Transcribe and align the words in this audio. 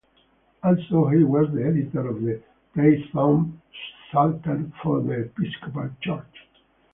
Also, 0.63 1.09
he 1.09 1.23
was 1.23 1.47
the 1.53 1.63
editor 1.63 2.07
of 2.07 2.23
the 2.23 2.41
Plainsong 2.73 3.59
Psalter 4.11 4.71
for 4.81 4.99
the 4.99 5.25
Episcopal 5.25 5.91
Church. 6.01 6.37